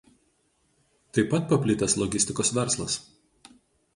[1.17, 2.95] Taip pat paplitęs logistikos verslas.